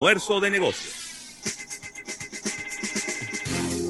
Almuerzo 0.00 0.38
de 0.38 0.50
negocios. 0.52 0.94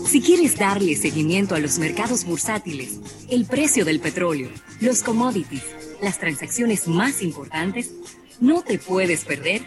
Si 0.07 0.23
quieres 0.23 0.57
darle 0.57 0.97
seguimiento 0.97 1.55
a 1.55 1.59
los 1.59 1.79
mercados 1.79 2.25
bursátiles, 2.25 2.99
el 3.29 3.45
precio 3.45 3.85
del 3.85 4.01
petróleo, 4.01 4.49
los 4.81 5.03
commodities, 5.03 5.67
las 6.01 6.19
transacciones 6.19 6.89
más 6.89 7.21
importantes, 7.21 7.93
no 8.41 8.63
te 8.63 8.79
puedes 8.79 9.27
perder 9.27 9.61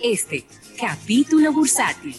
este 0.00 0.44
capítulo 0.78 1.52
bursátil. 1.52 2.14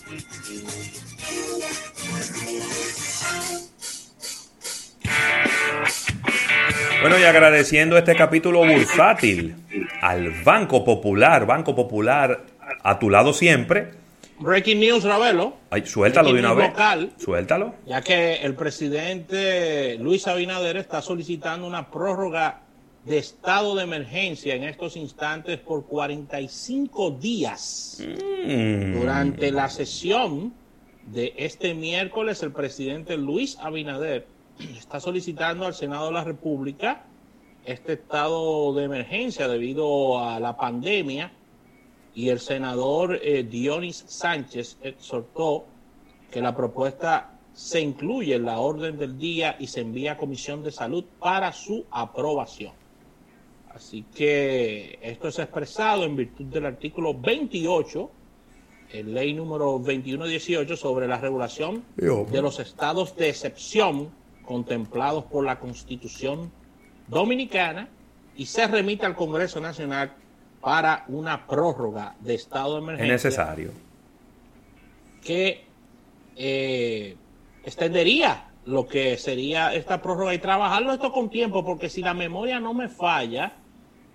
Bueno, 6.99 7.17
y 7.17 7.23
agradeciendo 7.23 7.97
este 7.97 8.17
capítulo 8.17 8.65
bursátil 8.65 9.55
al 10.01 10.43
Banco 10.43 10.83
Popular, 10.83 11.45
Banco 11.45 11.73
Popular 11.73 12.50
a 12.83 12.99
tu 12.99 13.09
lado 13.09 13.33
siempre. 13.33 13.91
Breaking 14.39 14.79
news, 14.79 15.03
Ravelo. 15.03 15.55
Ay, 15.69 15.85
suéltalo 15.85 16.33
de 16.33 16.39
una 16.39 16.53
vez. 16.53 16.69
local. 16.69 17.11
Suéltalo. 17.17 17.75
Ya 17.85 18.01
que 18.01 18.35
el 18.37 18.55
presidente 18.55 19.97
Luis 19.99 20.27
Abinader 20.27 20.77
está 20.77 21.01
solicitando 21.01 21.67
una 21.67 21.91
prórroga 21.91 22.61
de 23.05 23.19
estado 23.19 23.75
de 23.75 23.83
emergencia 23.83 24.55
en 24.55 24.63
estos 24.63 24.95
instantes 24.95 25.59
por 25.59 25.85
45 25.85 27.11
días. 27.11 28.01
Mm. 28.45 28.99
Durante 28.99 29.51
la 29.51 29.69
sesión 29.69 30.53
de 31.05 31.33
este 31.37 31.75
miércoles, 31.75 32.41
el 32.41 32.51
presidente 32.51 33.17
Luis 33.17 33.57
Abinader 33.59 34.27
está 34.77 34.99
solicitando 34.99 35.65
al 35.65 35.73
Senado 35.73 36.07
de 36.07 36.13
la 36.13 36.23
República 36.23 37.03
este 37.65 37.93
estado 37.93 38.73
de 38.73 38.85
emergencia 38.85 39.47
debido 39.47 40.19
a 40.19 40.39
la 40.39 40.57
pandemia 40.57 41.31
y 42.13 42.29
el 42.29 42.39
senador 42.39 43.19
eh, 43.21 43.43
Dionis 43.43 44.03
Sánchez 44.07 44.77
exhortó 44.81 45.65
que 46.29 46.41
la 46.41 46.55
propuesta 46.55 47.37
se 47.53 47.81
incluye 47.81 48.35
en 48.35 48.45
la 48.45 48.59
orden 48.59 48.97
del 48.97 49.17
día 49.17 49.55
y 49.59 49.67
se 49.67 49.81
envía 49.81 50.13
a 50.13 50.17
Comisión 50.17 50.63
de 50.63 50.71
Salud 50.71 51.03
para 51.19 51.51
su 51.51 51.85
aprobación. 51.91 52.73
Así 53.73 54.05
que 54.13 54.99
esto 55.01 55.29
es 55.29 55.39
expresado 55.39 56.03
en 56.03 56.15
virtud 56.15 56.45
del 56.45 56.65
artículo 56.65 57.13
28, 57.13 58.11
en 58.93 59.13
ley 59.13 59.33
número 59.33 59.65
2118 59.79 60.75
sobre 60.75 61.07
la 61.07 61.17
regulación 61.17 61.83
de 61.95 62.41
los 62.41 62.59
estados 62.59 63.15
de 63.15 63.29
excepción 63.29 64.09
contemplados 64.43 65.23
por 65.25 65.45
la 65.45 65.59
Constitución 65.59 66.51
Dominicana 67.07 67.87
y 68.35 68.45
se 68.45 68.67
remite 68.67 69.05
al 69.05 69.15
Congreso 69.15 69.61
Nacional 69.61 70.13
para 70.61 71.05
una 71.07 71.47
prórroga 71.47 72.15
de 72.19 72.35
estado 72.35 72.75
de 72.75 72.77
Es 72.79 72.83
emergencia 72.83 73.13
necesario. 73.13 73.71
que 75.23 75.65
eh, 76.35 77.15
extendería 77.63 78.47
lo 78.65 78.87
que 78.87 79.17
sería 79.17 79.73
esta 79.73 80.01
prórroga 80.01 80.33
y 80.33 80.39
trabajarlo 80.39 80.93
esto 80.93 81.11
con 81.11 81.29
tiempo, 81.29 81.65
porque 81.65 81.89
si 81.89 82.01
la 82.01 82.13
memoria 82.13 82.59
no 82.59 82.73
me 82.73 82.89
falla, 82.89 83.53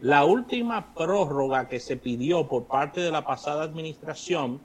la 0.00 0.24
última 0.24 0.94
prórroga 0.94 1.68
que 1.68 1.80
se 1.80 1.96
pidió 1.96 2.46
por 2.48 2.66
parte 2.66 3.00
de 3.00 3.10
la 3.10 3.24
pasada 3.24 3.64
administración 3.64 4.60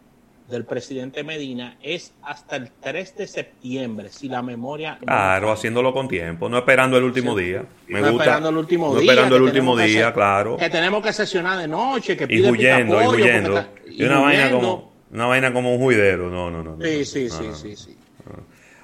del 0.52 0.66
presidente 0.66 1.24
Medina 1.24 1.78
es 1.82 2.14
hasta 2.22 2.58
el 2.58 2.70
3 2.80 3.16
de 3.18 3.28
septiembre, 3.28 4.10
si 4.10 4.28
la 4.30 4.42
memoria 4.42 4.98
Claro, 5.00 5.52
haciendo 5.52 5.82
con 5.94 6.08
tiempo, 6.08 6.48
no 6.50 6.58
esperando 6.60 6.98
el 6.98 7.04
último 7.06 7.36
día. 7.36 7.66
Me 7.88 8.02
No 8.02 8.10
gusta. 8.12 8.24
esperando 8.26 8.50
el 8.50 8.58
último 8.58 8.88
no 8.94 9.00
día. 9.00 9.12
esperando 9.12 9.36
el 9.38 9.42
último 9.42 9.78
día, 9.78 10.02
hacer- 10.10 10.14
claro. 10.14 10.58
Que 10.58 10.70
tenemos 10.70 11.02
que 11.04 11.14
sesionar 11.14 11.58
de 11.60 11.68
noche, 11.68 12.16
que 12.16 12.26
Y 12.26 12.28
pide 12.28 12.52
huyendo, 12.52 12.96
y 12.96 13.00
picapollo, 13.00 13.08
porque 13.10 13.24
huyendo. 13.24 13.58
está- 13.58 13.70
Y 13.90 14.04
una 14.04 14.20
vaina 14.20 14.44
huyendo. 14.46 14.60
como 14.60 14.92
una 15.12 15.26
vaina 15.26 15.54
como 15.54 15.74
un 15.76 15.82
juidero. 15.82 16.30
No, 16.30 16.52
no, 16.52 16.62
no. 16.64 16.76
no. 16.78 16.86
Sí, 16.86 17.06
sí, 17.06 17.30
sí, 17.30 17.50
sí, 17.56 17.76
sí. 17.76 17.98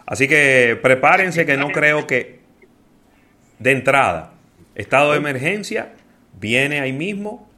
Así 0.06 0.28
que 0.28 0.80
prepárense 0.82 1.46
que 1.46 1.58
no 1.58 1.70
creo 1.72 2.08
que 2.08 2.40
de 3.60 3.72
entrada, 3.72 4.34
estado 4.76 5.12
de 5.12 5.18
emergencia, 5.18 5.94
viene 6.40 6.80
ahí 6.80 6.94
mismo 6.94 7.50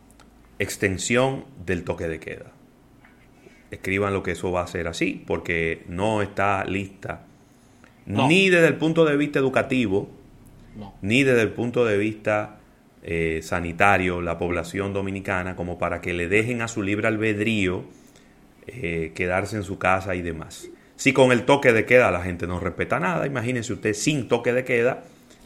extensión 0.59 1.46
del 1.66 1.84
toque 1.84 2.08
de 2.08 2.19
queda. 2.19 2.52
Escriban 3.72 4.13
lo 4.13 4.24
que 4.24 4.31
eso 4.31 4.52
va 4.52 4.63
a 4.63 4.68
ser 4.68 4.88
así, 4.88 5.24
porque 5.28 5.84
no 5.88 6.22
está 6.22 6.63
lista 6.66 7.22
No. 8.06 8.28
ni 8.28 8.50
desde 8.50 8.68
el 8.68 8.75
punto 8.75 9.06
de 9.06 9.16
vista 9.18 9.38
educativo, 9.40 10.09
No. 10.75 10.96
ni 11.02 11.24
desde 11.24 11.41
el 11.41 11.50
punto 11.50 11.85
de 11.85 11.97
vista 11.97 12.56
eh, 13.03 13.40
sanitario 13.44 14.22
la 14.22 14.38
población 14.38 14.91
dominicana 14.94 15.56
como 15.56 15.78
para 15.80 16.02
que 16.02 16.13
le 16.13 16.28
dejen 16.28 16.62
a 16.62 16.68
su 16.68 16.81
libre 16.84 17.07
albedrío 17.07 17.85
eh, 18.68 19.13
quedarse 19.16 19.56
en 19.56 19.63
su 19.63 19.78
casa 19.80 20.16
y 20.16 20.22
demás. 20.22 20.68
Si 20.96 21.13
con 21.13 21.31
el 21.31 21.44
toque 21.44 21.72
de 21.72 21.86
queda 21.86 22.12
la 22.12 22.22
gente 22.22 22.46
no 22.46 22.59
respeta 22.59 23.00
nada, 23.00 23.25
imagínense 23.25 23.72
usted 23.74 23.94
sin 23.94 24.28
toque 24.28 24.51
de 24.51 24.66
queda 24.66 25.03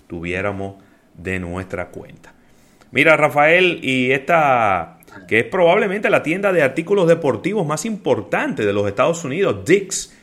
tuviéramos 0.08 0.76
de 1.16 1.40
nuestra 1.40 1.90
cuenta. 1.90 2.34
Mira, 2.92 3.18
Rafael, 3.18 3.80
y 3.84 4.12
esta, 4.12 4.93
que 5.28 5.40
es 5.40 5.46
probablemente 5.46 6.10
la 6.10 6.24
tienda 6.24 6.52
de 6.52 6.62
artículos 6.62 7.08
deportivos 7.08 7.66
más 7.66 7.86
importante 7.86 8.66
de 8.66 8.74
los 8.74 8.88
Estados 8.88 9.24
Unidos, 9.24 9.64
Dick's 9.66 10.14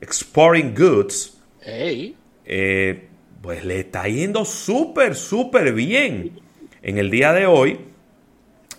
Sporting 0.00 0.74
Goods, 0.76 1.38
Ey, 1.62 2.16
eh, 2.44 3.08
pues 3.42 3.64
le 3.64 3.80
está 3.80 4.08
yendo 4.08 4.44
súper, 4.44 5.14
súper 5.14 5.72
bien 5.72 6.40
en 6.82 6.98
el 6.98 7.10
día 7.10 7.32
de 7.32 7.46
hoy, 7.46 7.78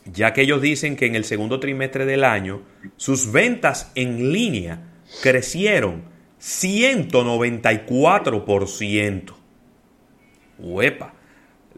ya 0.05 0.33
que 0.33 0.41
ellos 0.41 0.61
dicen 0.61 0.95
que 0.95 1.05
en 1.05 1.15
el 1.15 1.25
segundo 1.25 1.59
trimestre 1.59 2.05
del 2.05 2.23
año 2.23 2.61
sus 2.97 3.31
ventas 3.31 3.91
en 3.95 4.31
línea 4.31 4.93
crecieron 5.21 6.03
194%. 6.39 9.33
Huepa. 10.57 11.13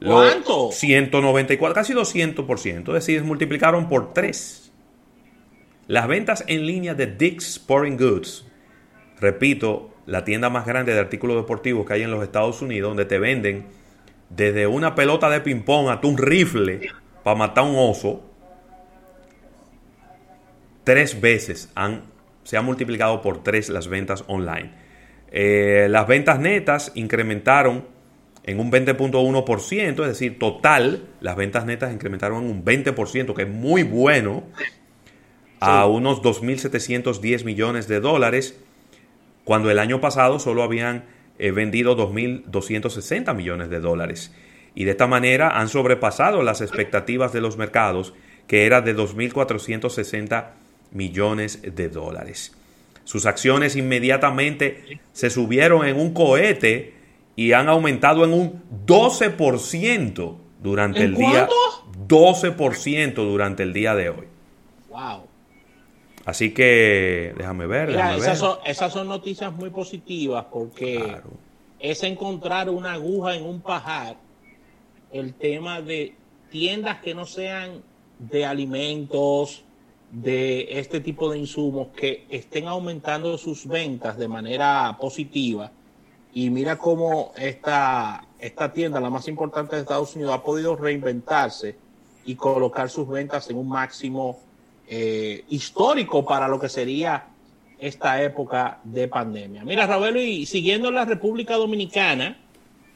¿Cuánto? 0.03 0.71
194, 0.71 1.73
casi 1.73 1.93
200%, 1.93 2.87
es 2.87 2.93
decir, 2.93 3.23
multiplicaron 3.23 3.87
por 3.87 4.13
3. 4.13 4.71
Las 5.87 6.07
ventas 6.07 6.43
en 6.47 6.65
línea 6.65 6.93
de 6.95 7.07
Dick's 7.07 7.47
Sporting 7.47 7.97
Goods 7.97 8.45
repito, 9.21 9.93
la 10.07 10.25
tienda 10.25 10.49
más 10.49 10.65
grande 10.65 10.93
de 10.93 10.99
artículos 10.99 11.37
deportivos 11.37 11.85
que 11.85 11.93
hay 11.93 12.01
en 12.01 12.11
los 12.11 12.23
Estados 12.23 12.61
Unidos, 12.61 12.89
donde 12.89 13.05
te 13.05 13.19
venden 13.19 13.67
desde 14.29 14.67
una 14.67 14.95
pelota 14.95 15.29
de 15.29 15.39
ping-pong 15.39 15.89
hasta 15.89 16.07
un 16.07 16.17
rifle 16.17 16.89
para 17.23 17.37
matar 17.37 17.63
un 17.63 17.75
oso, 17.77 18.23
tres 20.83 21.21
veces 21.21 21.71
han, 21.75 22.01
se 22.43 22.57
han 22.57 22.65
multiplicado 22.65 23.21
por 23.21 23.43
tres 23.43 23.69
las 23.69 23.87
ventas 23.87 24.23
online. 24.27 24.71
Eh, 25.31 25.87
las 25.89 26.07
ventas 26.07 26.39
netas 26.39 26.91
incrementaron 26.95 27.85
en 28.43 28.59
un 28.59 28.71
20.1%, 28.71 30.01
es 30.01 30.07
decir, 30.07 30.39
total, 30.39 31.07
las 31.19 31.35
ventas 31.35 31.65
netas 31.65 31.93
incrementaron 31.93 32.43
en 32.43 32.51
un 32.51 32.65
20%, 32.65 33.35
que 33.35 33.43
es 33.43 33.49
muy 33.49 33.83
bueno, 33.83 34.43
a 35.59 35.85
unos 35.85 36.21
2.710 36.23 37.45
millones 37.45 37.87
de 37.87 37.99
dólares 37.99 38.59
cuando 39.43 39.69
el 39.69 39.79
año 39.79 40.01
pasado 40.01 40.39
solo 40.39 40.63
habían 40.63 41.05
eh, 41.37 41.51
vendido 41.51 41.95
2.260 41.95 43.35
millones 43.35 43.69
de 43.69 43.79
dólares. 43.79 44.33
Y 44.73 44.85
de 44.85 44.91
esta 44.91 45.07
manera 45.07 45.59
han 45.59 45.67
sobrepasado 45.67 46.41
las 46.41 46.61
expectativas 46.61 47.33
de 47.33 47.41
los 47.41 47.57
mercados, 47.57 48.13
que 48.47 48.65
era 48.65 48.81
de 48.81 48.95
2.460 48.95 50.51
millones 50.91 51.61
de 51.61 51.89
dólares. 51.89 52.55
Sus 53.03 53.25
acciones 53.25 53.75
inmediatamente 53.75 54.99
se 55.11 55.29
subieron 55.29 55.85
en 55.85 55.99
un 55.99 56.13
cohete 56.13 57.00
y 57.35 57.53
han 57.53 57.69
aumentado 57.69 58.23
en 58.25 58.33
un 58.33 58.63
12% 58.85 60.35
durante 60.61 60.99
¿En 60.99 61.05
el 61.05 61.15
día. 61.15 61.47
cuánto? 61.47 61.55
12% 62.07 63.13
durante 63.15 63.63
el 63.63 63.73
día 63.73 63.95
de 63.95 64.09
hoy. 64.09 64.27
wow. 64.89 65.23
Así 66.23 66.53
que 66.53 67.33
déjame 67.35 67.65
ver. 67.65 67.87
Mira, 67.89 67.99
déjame 68.13 68.17
esas 68.19 68.27
ver. 68.27 68.37
son, 68.37 68.57
esas 68.65 68.93
son 68.93 69.07
noticias 69.07 69.51
muy 69.53 69.71
positivas 69.71 70.45
porque 70.51 70.97
Claro. 71.03 71.31
es 71.79 72.03
encontrar 72.03 72.69
una 72.69 72.93
aguja 72.93 73.33
en 73.35 73.43
un 73.43 73.59
pajar 73.59 74.17
el 75.11 75.33
tema 75.33 75.81
de 75.81 76.13
tiendas 76.51 76.99
que 77.01 77.15
no 77.15 77.25
sean 77.25 77.81
de 78.19 78.45
alimentos, 78.45 79.63
de 80.11 80.67
este 80.79 80.99
tipo 80.99 81.31
de 81.31 81.39
insumos, 81.39 81.87
que 81.95 82.25
estén 82.29 82.67
aumentando 82.67 83.35
sus 83.39 83.65
ventas 83.65 84.15
de 84.17 84.27
manera 84.27 84.95
positiva. 85.01 85.71
Y 86.33 86.49
mira 86.49 86.77
cómo 86.77 87.33
esta, 87.37 88.25
esta 88.39 88.71
tienda, 88.71 88.99
la 88.99 89.09
más 89.09 89.27
importante 89.27 89.75
de 89.75 89.81
Estados 89.81 90.15
Unidos, 90.15 90.33
ha 90.33 90.43
podido 90.43 90.75
reinventarse 90.75 91.75
y 92.25 92.35
colocar 92.35 92.89
sus 92.89 93.07
ventas 93.07 93.49
en 93.49 93.57
un 93.57 93.67
máximo 93.67 94.39
eh, 94.87 95.43
histórico 95.49 96.25
para 96.25 96.47
lo 96.47 96.59
que 96.59 96.69
sería 96.69 97.25
esta 97.79 98.21
época 98.21 98.79
de 98.83 99.07
pandemia. 99.07 99.63
Mira, 99.65 99.87
Ravelo, 99.87 100.21
y 100.21 100.45
siguiendo 100.45 100.89
en 100.89 100.95
la 100.95 101.05
República 101.05 101.55
Dominicana, 101.55 102.37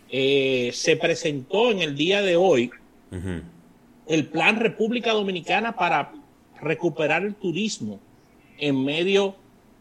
eh, 0.10 0.70
se 0.74 0.96
presentó 0.96 1.72
en 1.72 1.80
el 1.80 1.96
día 1.96 2.22
de 2.22 2.36
hoy 2.36 2.72
el 4.08 4.28
Plan 4.28 4.60
República 4.60 5.14
Dominicana 5.14 5.76
para 5.76 6.12
recuperar 6.62 7.24
el 7.24 7.36
turismo 7.36 8.00
en 8.58 8.84
medio 8.84 9.36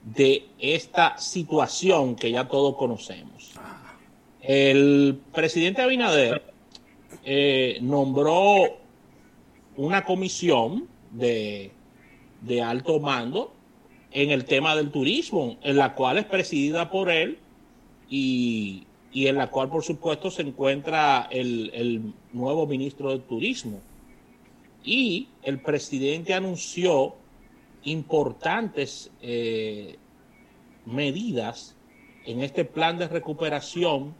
de 0.04 0.46
esta 0.58 1.16
situación 1.18 2.16
que 2.16 2.30
ya 2.30 2.46
todos 2.46 2.76
conocemos. 2.76 3.52
El 4.40 5.18
presidente 5.32 5.80
Abinader 5.80 6.42
eh, 7.24 7.78
nombró 7.80 8.76
una 9.76 10.04
comisión 10.04 10.86
de, 11.10 11.70
de 12.42 12.62
alto 12.62 13.00
mando 13.00 13.54
en 14.10 14.30
el 14.30 14.44
tema 14.44 14.76
del 14.76 14.90
turismo, 14.90 15.56
en 15.62 15.76
la 15.76 15.94
cual 15.94 16.18
es 16.18 16.26
presidida 16.26 16.90
por 16.90 17.10
él 17.10 17.38
y, 18.08 18.84
y 19.12 19.28
en 19.28 19.36
la 19.36 19.48
cual, 19.48 19.68
por 19.70 19.82
supuesto, 19.82 20.30
se 20.30 20.42
encuentra 20.42 21.28
el, 21.30 21.70
el, 21.72 22.12
nuevo 22.32 22.66
ministro 22.66 23.10
de 23.10 23.20
Turismo. 23.20 23.80
Y 24.84 25.28
el 25.42 25.60
presidente 25.60 26.34
anunció 26.34 27.14
importantes 27.84 29.10
eh, 29.20 29.98
medidas 30.86 31.76
en 32.26 32.40
este 32.40 32.64
plan 32.64 32.98
de 32.98 33.08
recuperación 33.08 34.14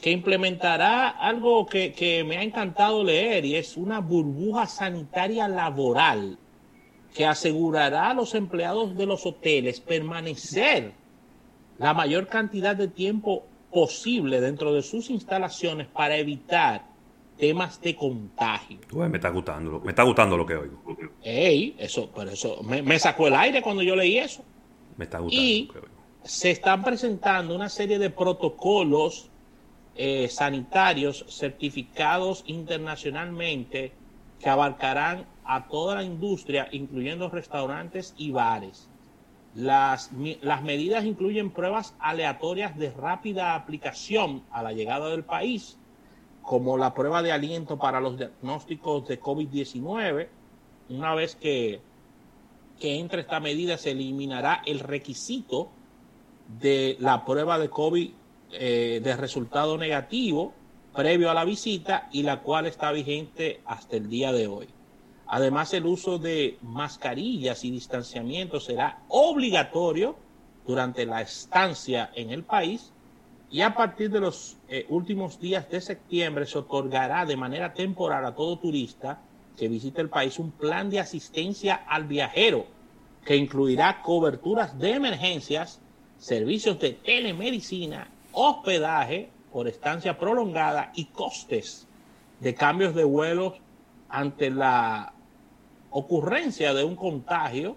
que 0.00 0.10
implementará 0.10 1.08
algo 1.08 1.66
que, 1.66 1.92
que, 1.92 2.24
me 2.24 2.38
ha 2.38 2.42
encantado 2.42 3.04
leer 3.04 3.44
y 3.44 3.56
es 3.56 3.76
una 3.76 4.00
burbuja 4.00 4.66
sanitaria 4.66 5.46
laboral 5.46 6.38
que 7.14 7.26
asegurará 7.26 8.10
a 8.10 8.14
los 8.14 8.34
empleados 8.34 8.96
de 8.96 9.06
los 9.06 9.26
hoteles 9.26 9.80
permanecer 9.80 10.92
la 11.78 11.92
mayor 11.92 12.28
cantidad 12.28 12.76
de 12.76 12.88
tiempo 12.88 13.44
posible 13.70 14.40
dentro 14.40 14.72
de 14.72 14.82
sus 14.82 15.10
instalaciones 15.10 15.86
para 15.88 16.16
evitar 16.16 16.89
temas 17.40 17.80
de 17.80 17.96
contagio. 17.96 18.78
me 18.92 19.16
está 19.16 19.30
gustando, 19.30 19.80
me 19.80 19.90
está 19.90 20.02
gustando 20.02 20.36
lo 20.36 20.46
que 20.46 20.54
oigo. 20.54 20.82
Ey, 21.22 21.74
eso, 21.78 22.10
pero 22.14 22.30
eso 22.30 22.62
me, 22.62 22.82
me, 22.82 22.98
sacó 22.98 23.26
el 23.26 23.34
aire 23.34 23.62
cuando 23.62 23.82
yo 23.82 23.96
leí 23.96 24.18
eso. 24.18 24.44
Me 24.96 25.04
está 25.06 25.18
gustando. 25.18 25.42
Y 25.42 25.66
lo 25.66 25.72
que 25.72 25.78
oigo. 25.80 25.90
se 26.22 26.50
están 26.50 26.84
presentando 26.84 27.54
una 27.54 27.68
serie 27.68 27.98
de 27.98 28.10
protocolos 28.10 29.30
eh, 29.96 30.28
sanitarios 30.28 31.24
certificados 31.28 32.44
internacionalmente 32.46 33.92
que 34.38 34.48
abarcarán 34.48 35.26
a 35.44 35.66
toda 35.66 35.96
la 35.96 36.04
industria, 36.04 36.68
incluyendo 36.70 37.28
restaurantes 37.28 38.14
y 38.16 38.30
bares. 38.30 38.88
Las, 39.54 40.10
las, 40.42 40.62
medidas 40.62 41.04
incluyen 41.04 41.50
pruebas 41.50 41.94
aleatorias 41.98 42.78
de 42.78 42.92
rápida 42.92 43.56
aplicación 43.56 44.44
a 44.52 44.62
la 44.62 44.72
llegada 44.72 45.08
del 45.10 45.24
país, 45.24 45.76
como 46.42 46.76
la 46.76 46.94
prueba 46.94 47.22
de 47.22 47.32
aliento 47.32 47.78
para 47.78 48.00
los 48.00 48.16
diagnósticos 48.16 49.06
de 49.08 49.20
COVID-19. 49.20 50.28
Una 50.90 51.14
vez 51.14 51.36
que, 51.36 51.80
que 52.78 52.98
entre 52.98 53.22
esta 53.22 53.40
medida 53.40 53.78
se 53.78 53.92
eliminará 53.92 54.62
el 54.66 54.80
requisito 54.80 55.70
de 56.60 56.96
la 56.98 57.24
prueba 57.24 57.58
de 57.58 57.70
COVID 57.70 58.10
eh, 58.52 59.00
de 59.02 59.16
resultado 59.16 59.78
negativo 59.78 60.52
previo 60.94 61.30
a 61.30 61.34
la 61.34 61.44
visita 61.44 62.08
y 62.12 62.24
la 62.24 62.40
cual 62.40 62.66
está 62.66 62.90
vigente 62.90 63.60
hasta 63.64 63.96
el 63.96 64.08
día 64.08 64.32
de 64.32 64.48
hoy. 64.48 64.68
Además, 65.26 65.72
el 65.74 65.86
uso 65.86 66.18
de 66.18 66.58
mascarillas 66.62 67.64
y 67.64 67.70
distanciamiento 67.70 68.58
será 68.58 69.02
obligatorio 69.08 70.16
durante 70.66 71.06
la 71.06 71.20
estancia 71.20 72.10
en 72.14 72.30
el 72.30 72.42
país 72.42 72.92
y 73.50 73.62
a 73.62 73.74
partir 73.74 74.10
de 74.10 74.20
los 74.20 74.56
eh, 74.68 74.86
últimos 74.88 75.40
días 75.40 75.68
de 75.68 75.80
septiembre 75.80 76.46
se 76.46 76.58
otorgará 76.58 77.26
de 77.26 77.36
manera 77.36 77.74
temporal 77.74 78.24
a 78.24 78.34
todo 78.34 78.58
turista 78.58 79.20
que 79.56 79.68
visite 79.68 80.00
el 80.00 80.08
país 80.08 80.38
un 80.38 80.52
plan 80.52 80.88
de 80.88 81.00
asistencia 81.00 81.74
al 81.74 82.04
viajero 82.04 82.66
que 83.24 83.36
incluirá 83.36 84.02
coberturas 84.02 84.78
de 84.78 84.92
emergencias, 84.92 85.80
servicios 86.18 86.78
de 86.78 86.92
telemedicina, 86.92 88.08
hospedaje 88.32 89.28
por 89.52 89.68
estancia 89.68 90.16
prolongada 90.16 90.92
y 90.94 91.06
costes 91.06 91.86
de 92.38 92.54
cambios 92.54 92.94
de 92.94 93.04
vuelos 93.04 93.54
ante 94.08 94.50
la 94.50 95.12
ocurrencia 95.90 96.72
de 96.72 96.84
un 96.84 96.96
contagio 96.96 97.76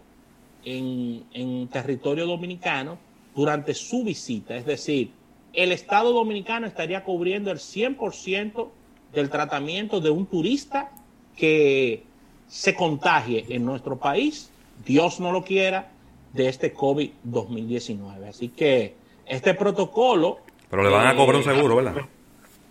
en, 0.63 1.25
en, 1.33 1.67
territorio 1.67 2.25
dominicano 2.25 2.97
durante 3.35 3.73
su 3.73 4.03
visita. 4.03 4.55
Es 4.55 4.65
decir, 4.65 5.11
el 5.53 5.71
Estado 5.71 6.11
dominicano 6.11 6.67
estaría 6.67 7.03
cubriendo 7.03 7.51
el 7.51 7.59
100% 7.59 8.69
del 9.13 9.29
tratamiento 9.29 10.01
de 10.01 10.09
un 10.09 10.25
turista 10.25 10.91
que 11.37 12.03
se 12.47 12.75
contagie 12.75 13.45
en 13.49 13.65
nuestro 13.65 13.97
país, 13.97 14.49
Dios 14.85 15.19
no 15.19 15.31
lo 15.31 15.43
quiera, 15.43 15.91
de 16.33 16.49
este 16.49 16.73
COVID-2019. 16.73 18.27
Así 18.27 18.49
que 18.49 18.95
este 19.25 19.53
protocolo... 19.53 20.39
Pero 20.69 20.83
le 20.83 20.89
van 20.89 21.07
a 21.07 21.15
cobrar 21.15 21.37
un 21.37 21.43
seguro, 21.43 21.75
¿verdad? 21.75 21.95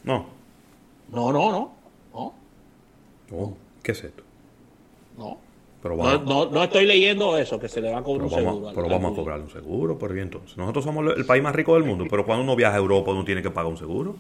No. 0.03 0.27
No, 1.11 1.33
no, 1.33 1.53
no. 1.53 1.73
no. 2.13 2.35
Oh, 3.33 3.55
¿Qué 3.83 3.93
es 3.93 4.05
esto? 4.05 4.23
No. 5.17 5.39
Pero 5.83 5.97
No, 5.97 6.19
no, 6.19 6.47
no 6.47 6.63
estoy 6.63 6.87
leyendo 6.87 7.37
eso, 7.37 7.59
que 7.59 7.69
se 7.69 7.81
le 7.81 7.91
va 7.91 7.99
a 7.99 8.03
cobrar 8.03 8.27
un 8.27 8.31
vamos, 8.31 8.55
seguro. 8.55 8.73
pero 8.75 8.89
vamos 8.89 9.13
a 9.13 9.17
cobrar 9.17 9.41
un 9.41 9.51
seguro, 9.51 9.99
pero 9.99 10.15
bien 10.15 10.27
entonces. 10.27 10.57
Nosotros 10.57 10.85
somos 10.85 11.17
el 11.17 11.27
país 11.27 11.43
más 11.43 11.55
rico 11.55 11.75
del 11.75 11.83
mundo, 11.83 12.07
pero 12.09 12.25
cuando 12.25 12.45
uno 12.45 12.55
viaja 12.55 12.77
a 12.77 12.79
Europa 12.79 13.11
uno 13.11 13.25
tiene 13.25 13.43
que 13.43 13.51
pagar 13.51 13.71
un 13.71 13.77
seguro. 13.79 14.15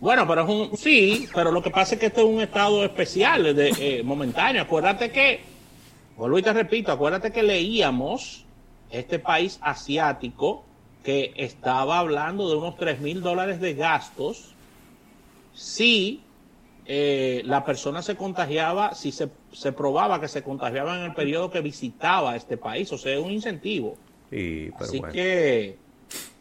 Bueno, 0.00 0.26
pero 0.26 0.42
es 0.42 0.48
un. 0.48 0.76
Sí, 0.76 1.28
pero 1.32 1.52
lo 1.52 1.62
que 1.62 1.70
pasa 1.70 1.94
es 1.94 2.00
que 2.00 2.06
este 2.06 2.20
es 2.20 2.26
un 2.26 2.40
estado 2.40 2.84
especial, 2.84 3.54
de, 3.54 3.72
eh, 3.78 4.02
momentáneo. 4.02 4.62
Acuérdate 4.62 5.12
que. 5.12 5.40
Vuelvo 6.16 6.38
y 6.38 6.42
te 6.42 6.52
repito, 6.52 6.90
acuérdate 6.90 7.30
que 7.30 7.42
leíamos 7.42 8.44
este 8.90 9.18
país 9.20 9.58
asiático 9.62 10.64
que 11.04 11.32
estaba 11.36 11.98
hablando 12.00 12.50
de 12.50 12.56
unos 12.56 12.76
3 12.76 13.00
mil 13.00 13.22
dólares 13.22 13.60
de 13.60 13.74
gastos 13.74 14.54
si 15.54 16.20
eh, 16.86 17.42
la 17.44 17.64
persona 17.64 18.02
se 18.02 18.16
contagiaba, 18.16 18.94
si 18.94 19.12
se, 19.12 19.28
se 19.52 19.72
probaba 19.72 20.20
que 20.20 20.28
se 20.28 20.42
contagiaba 20.42 20.96
en 20.98 21.02
el 21.04 21.14
periodo 21.14 21.50
que 21.50 21.60
visitaba 21.60 22.34
este 22.36 22.56
país. 22.56 22.90
O 22.92 22.98
sea, 22.98 23.12
es 23.14 23.20
un 23.20 23.30
incentivo. 23.30 23.96
Y, 24.30 24.70
pero 24.70 24.84
Así 24.84 24.98
bueno, 24.98 25.12
que. 25.12 25.76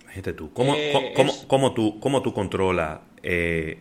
fíjate 0.08 0.34
tú, 0.34 0.52
¿cómo, 0.54 0.74
eh, 0.76 0.92
cómo- 0.94 1.14
cómo- 1.14 1.30
es- 1.32 1.46
cómo 1.48 1.74
tú, 1.74 2.00
cómo 2.00 2.22
tú 2.22 2.34
controlas 2.34 3.00
eh, 3.24 3.80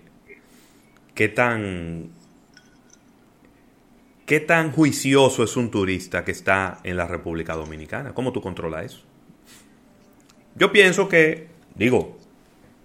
qué 1.15 1.29
tan 1.29 2.11
qué 4.27 4.39
tan 4.41 4.71
juicioso 4.73 5.43
es 5.43 5.57
un 5.57 5.71
turista 5.71 6.25
que 6.25 6.31
está 6.31 6.79
en 6.85 6.97
la 6.97 7.07
República 7.07 7.55
Dominicana? 7.55 8.15
¿Cómo 8.15 8.33
tú 8.33 8.41
controlas 8.41 8.85
eso? 8.87 9.01
Yo 10.57 10.71
pienso 10.73 11.09
que, 11.09 11.49
digo, 11.75 12.17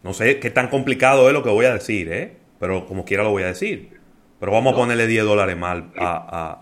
no 0.04 0.14
sé 0.14 0.40
qué 0.40 0.50
tan 0.50 0.70
complicado 0.70 1.28
es 1.28 1.34
lo 1.34 1.44
que 1.44 1.50
voy 1.50 1.66
a 1.66 1.74
decir, 1.74 2.12
¿eh? 2.12 2.38
Pero 2.60 2.86
como 2.86 3.06
quiera 3.06 3.24
lo 3.24 3.32
voy 3.32 3.44
a 3.44 3.48
decir. 3.48 4.00
Pero 4.40 4.52
vamos 4.52 4.74
a 4.74 4.78
ponerle 4.78 5.08
10 5.08 5.24
dólares 5.26 5.58
más 5.58 5.84
a, 5.98 6.52
a- 6.52 6.62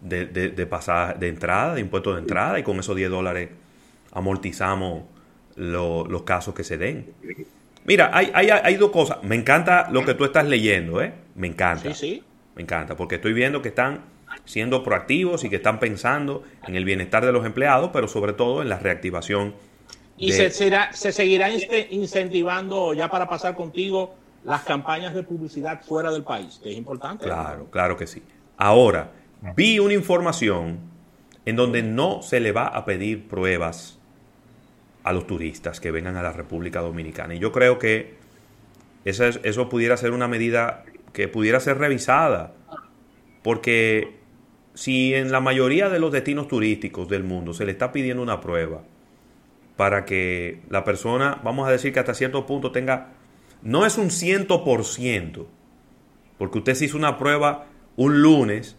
de, 0.00 0.26
de, 0.26 0.48
de 0.50 0.66
pasaje- 0.66 1.14
de 1.18 1.28
entrada, 1.28 1.74
de 1.74 1.80
impuestos 1.80 2.14
de 2.16 2.20
entrada, 2.20 2.58
y 2.58 2.62
con 2.62 2.78
esos 2.78 2.94
10 2.94 3.10
dólares 3.10 3.48
amortizamos 4.12 5.04
lo- 5.56 6.04
los 6.06 6.22
casos 6.22 6.54
que 6.54 6.64
se 6.64 6.76
den. 6.78 7.12
Mira, 7.84 8.10
hay, 8.12 8.30
hay, 8.34 8.50
hay 8.50 8.76
dos 8.76 8.90
cosas. 8.90 9.22
Me 9.22 9.34
encanta 9.36 9.88
lo 9.90 10.04
que 10.04 10.14
tú 10.14 10.24
estás 10.24 10.46
leyendo, 10.46 11.02
¿eh? 11.02 11.12
Me 11.34 11.46
encanta. 11.46 11.92
Sí, 11.94 11.94
sí. 11.94 12.22
Me 12.54 12.62
encanta, 12.62 12.96
porque 12.96 13.16
estoy 13.16 13.32
viendo 13.32 13.62
que 13.62 13.68
están 13.68 14.00
siendo 14.44 14.82
proactivos 14.82 15.44
y 15.44 15.48
que 15.50 15.56
están 15.56 15.78
pensando 15.80 16.44
en 16.66 16.76
el 16.76 16.84
bienestar 16.84 17.24
de 17.24 17.32
los 17.32 17.44
empleados, 17.46 17.90
pero 17.92 18.08
sobre 18.08 18.32
todo 18.32 18.62
en 18.62 18.68
la 18.68 18.78
reactivación. 18.78 19.54
Y 20.16 20.30
de- 20.30 20.36
se, 20.36 20.50
será- 20.50 20.92
se 20.92 21.12
seguirá 21.12 21.48
incentivando, 21.90 22.94
ya 22.94 23.08
para 23.10 23.28
pasar 23.28 23.54
contigo, 23.54 24.14
las 24.44 24.62
campañas 24.62 25.14
de 25.14 25.22
publicidad 25.22 25.82
fuera 25.82 26.10
del 26.12 26.22
país, 26.22 26.60
que 26.62 26.70
es 26.70 26.76
importante. 26.76 27.24
Claro, 27.24 27.66
claro 27.70 27.96
que 27.96 28.06
sí. 28.06 28.22
Ahora, 28.56 29.10
vi 29.56 29.78
una 29.78 29.94
información 29.94 30.78
en 31.46 31.56
donde 31.56 31.82
no 31.82 32.22
se 32.22 32.40
le 32.40 32.52
va 32.52 32.66
a 32.66 32.84
pedir 32.84 33.26
pruebas 33.28 33.98
a 35.02 35.12
los 35.12 35.26
turistas 35.26 35.80
que 35.80 35.90
vengan 35.90 36.16
a 36.16 36.22
la 36.22 36.32
República 36.32 36.80
Dominicana. 36.80 37.34
Y 37.34 37.38
yo 37.38 37.52
creo 37.52 37.78
que 37.78 38.14
esa 39.04 39.28
es- 39.28 39.40
eso 39.42 39.68
pudiera 39.68 39.96
ser 39.96 40.12
una 40.12 40.28
medida 40.28 40.84
que 41.12 41.28
pudiera 41.28 41.60
ser 41.60 41.78
revisada. 41.78 42.52
Porque 43.42 44.16
si 44.72 45.14
en 45.14 45.30
la 45.30 45.40
mayoría 45.40 45.88
de 45.90 45.98
los 45.98 46.10
destinos 46.12 46.48
turísticos 46.48 47.08
del 47.08 47.24
mundo 47.24 47.52
se 47.52 47.64
le 47.66 47.72
está 47.72 47.92
pidiendo 47.92 48.22
una 48.22 48.40
prueba 48.40 48.80
para 49.76 50.04
que 50.04 50.62
la 50.70 50.84
persona, 50.84 51.40
vamos 51.44 51.68
a 51.68 51.70
decir 51.70 51.92
que 51.92 52.00
hasta 52.00 52.14
cierto 52.14 52.46
punto 52.46 52.72
tenga, 52.72 53.08
no 53.64 53.84
es 53.84 53.98
un 53.98 54.10
ciento 54.10 54.62
por 54.62 54.84
ciento, 54.84 55.48
porque 56.38 56.58
usted 56.58 56.74
se 56.74 56.84
hizo 56.84 56.96
una 56.96 57.18
prueba 57.18 57.66
un 57.96 58.22
lunes, 58.22 58.76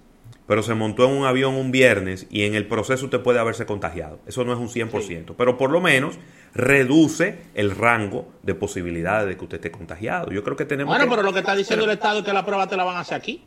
pero 0.47 0.61
se 0.63 0.73
montó 0.75 1.05
en 1.05 1.17
un 1.17 1.25
avión 1.25 1.55
un 1.55 1.71
viernes 1.71 2.27
y 2.29 2.43
en 2.43 2.53
el 2.55 2.67
proceso 2.67 3.05
usted 3.05 3.21
puede 3.21 3.39
haberse 3.39 3.65
contagiado. 3.65 4.19
Eso 4.27 4.43
no 4.45 4.53
es 4.53 4.59
un 4.59 4.69
100%, 4.69 5.33
pero 5.37 5.57
por 5.57 5.71
lo 5.71 5.81
menos 5.81 6.17
reduce 6.53 7.39
el 7.55 7.71
rango 7.71 8.31
de 8.43 8.55
posibilidades 8.55 9.27
de 9.27 9.37
que 9.37 9.43
usted 9.43 9.57
esté 9.57 9.71
contagiado. 9.71 10.31
Yo 10.31 10.43
creo 10.43 10.55
que 10.55 10.65
tenemos 10.65 10.91
Bueno, 10.93 11.05
que- 11.05 11.09
pero 11.15 11.23
lo 11.23 11.33
que 11.33 11.39
está 11.39 11.55
diciendo 11.55 11.85
el 11.85 11.91
Estado 11.91 12.19
es 12.19 12.25
que 12.25 12.33
la 12.33 12.45
prueba 12.45 12.67
te 12.67 12.77
la 12.77 12.83
van 12.83 12.97
a 12.97 12.99
hacer 13.01 13.17
aquí. 13.17 13.43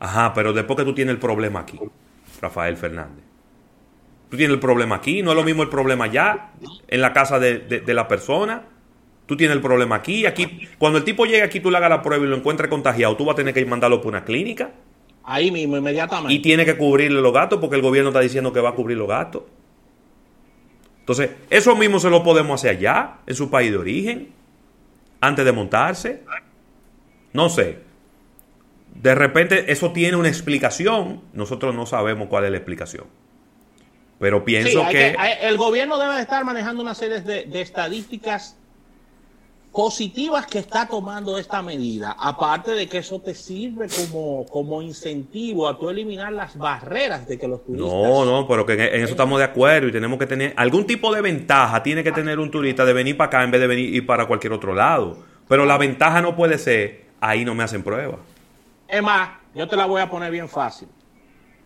Ajá, 0.00 0.34
pero 0.34 0.52
después 0.52 0.76
que 0.76 0.84
tú 0.84 0.94
tienes 0.94 1.14
el 1.14 1.20
problema 1.20 1.60
aquí, 1.60 1.78
Rafael 2.42 2.76
Fernández. 2.76 3.24
Tú 4.30 4.36
tienes 4.36 4.54
el 4.54 4.60
problema 4.60 4.96
aquí, 4.96 5.22
no 5.22 5.30
es 5.30 5.36
lo 5.36 5.44
mismo 5.44 5.62
el 5.62 5.68
problema 5.68 6.06
allá, 6.06 6.50
en 6.88 7.00
la 7.00 7.12
casa 7.12 7.38
de, 7.38 7.60
de 7.60 7.94
la 7.94 8.08
persona. 8.08 8.64
Tú 9.26 9.36
tienes 9.36 9.56
el 9.56 9.62
problema 9.62 9.96
aquí, 9.96 10.24
aquí. 10.24 10.68
Cuando 10.78 10.98
el 10.98 11.04
tipo 11.04 11.26
llegue 11.26 11.42
aquí, 11.42 11.58
tú 11.58 11.70
le 11.70 11.78
hagas 11.78 11.90
la 11.90 12.02
prueba 12.02 12.24
y 12.24 12.28
lo 12.28 12.36
encuentres 12.36 12.70
contagiado, 12.70 13.16
tú 13.16 13.24
vas 13.24 13.34
a 13.34 13.36
tener 13.36 13.52
que 13.52 13.64
mandarlo 13.66 14.00
por 14.00 14.10
una 14.10 14.24
clínica. 14.24 14.70
Ahí 15.24 15.50
mismo, 15.50 15.76
inmediatamente. 15.76 16.32
Y 16.32 16.38
tiene 16.38 16.64
que 16.64 16.76
cubrirle 16.76 17.20
los 17.20 17.32
gastos 17.32 17.58
porque 17.58 17.74
el 17.74 17.82
gobierno 17.82 18.10
está 18.10 18.20
diciendo 18.20 18.52
que 18.52 18.60
va 18.60 18.70
a 18.70 18.74
cubrir 18.74 18.96
los 18.96 19.08
gastos. 19.08 19.42
Entonces, 21.00 21.30
eso 21.50 21.74
mismo 21.74 21.98
se 21.98 22.08
lo 22.08 22.22
podemos 22.22 22.60
hacer 22.60 22.76
allá, 22.76 23.18
en 23.26 23.34
su 23.34 23.50
país 23.50 23.72
de 23.72 23.78
origen, 23.78 24.32
antes 25.20 25.44
de 25.44 25.52
montarse. 25.52 26.22
No 27.32 27.48
sé. 27.48 27.80
De 28.94 29.14
repente 29.14 29.70
eso 29.72 29.92
tiene 29.92 30.16
una 30.16 30.28
explicación, 30.28 31.20
nosotros 31.32 31.74
no 31.74 31.84
sabemos 31.86 32.28
cuál 32.28 32.44
es 32.44 32.50
la 32.52 32.56
explicación. 32.58 33.04
Pero 34.18 34.44
pienso 34.44 34.86
que, 34.88 35.14
El 35.42 35.56
gobierno 35.56 35.98
debe 35.98 36.20
estar 36.20 36.44
manejando 36.44 36.82
una 36.82 36.94
serie 36.94 37.20
de 37.20 37.60
estadísticas 37.60 38.56
positivas 39.72 40.46
que 40.46 40.58
está 40.58 40.88
tomando 40.88 41.36
esta 41.36 41.60
medida, 41.60 42.16
aparte 42.18 42.70
de 42.72 42.88
que 42.88 42.98
eso 42.98 43.20
te 43.20 43.34
sirve 43.34 43.88
como, 43.88 44.46
como 44.46 44.80
incentivo 44.80 45.68
a 45.68 45.78
tú 45.78 45.90
eliminar 45.90 46.32
las 46.32 46.56
barreras 46.56 47.28
de 47.28 47.38
que 47.38 47.46
los 47.46 47.64
turistas... 47.64 47.92
No, 47.92 48.24
no, 48.24 48.48
pero 48.48 48.64
que 48.64 48.72
en, 48.72 49.02
eso 49.02 49.12
estamos 49.12 49.38
de 49.38 49.44
acuerdo 49.44 49.88
y 49.88 49.92
tenemos 49.92 50.18
que 50.18 50.26
tener 50.26 50.54
algún 50.56 50.86
tipo 50.86 51.14
de 51.14 51.20
ventaja, 51.20 51.82
tiene 51.82 52.02
que 52.02 52.12
tener 52.12 52.38
un 52.38 52.50
turista 52.50 52.84
de 52.84 52.94
venir 52.94 53.16
para 53.16 53.28
acá 53.28 53.44
en 53.44 53.50
vez 53.50 53.60
de 53.60 53.66
venir 53.66 53.94
ir 53.94 54.06
para 54.06 54.26
cualquier 54.26 54.54
otro 54.54 54.74
lado. 54.74 55.18
Pero 55.46 55.66
la 55.66 55.76
ventaja 55.76 56.22
no 56.22 56.34
puede 56.34 56.58
ser, 56.58 57.04
ahí 57.20 57.44
no 57.44 57.54
me 57.54 57.62
hacen 57.62 57.82
prueba. 57.82 58.18
Es 58.88 59.02
más, 59.02 59.30
yo 59.54 59.68
te 59.68 59.76
la 59.76 59.86
voy 59.86 60.00
a 60.00 60.08
poner 60.08 60.30
bien 60.30 60.48
fácil. 60.48 60.88